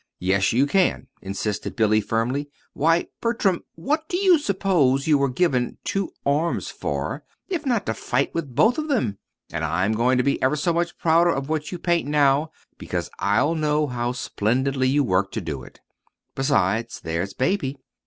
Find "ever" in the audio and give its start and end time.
10.41-10.55